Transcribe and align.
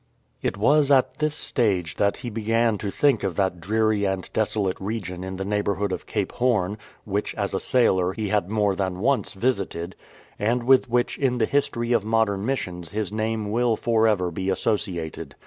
It 0.41 0.57
was 0.57 0.89
at 0.89 1.19
this 1.19 1.35
stage 1.35 1.97
that 1.97 2.17
he 2.17 2.31
began 2.31 2.79
to 2.79 2.89
think 2.89 3.23
of 3.23 3.35
that 3.35 3.61
dreary 3.61 4.03
and 4.03 4.27
desolate 4.33 4.79
region 4.81 5.23
in 5.23 5.35
the 5.35 5.45
neighbourhood 5.45 5.91
of 5.91 6.07
Cape 6.07 6.31
Horn, 6.31 6.79
which 7.05 7.35
as 7.35 7.53
a 7.53 7.59
sailor 7.59 8.11
he 8.11 8.29
had 8.29 8.49
more 8.49 8.75
than 8.75 8.97
once 8.99 9.33
visited, 9.33 9.95
and 10.39 10.63
with 10.63 10.89
which 10.89 11.19
in 11.19 11.37
the 11.37 11.45
history 11.45 11.91
of 11.93 12.03
modern 12.03 12.43
missions 12.47 12.89
his 12.89 13.11
name 13.11 13.51
will 13.51 13.75
for 13.75 14.07
ever 14.07 14.31
be 14.31 14.49
associated. 14.49 15.35